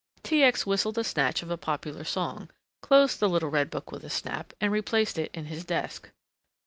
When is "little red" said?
3.29-3.69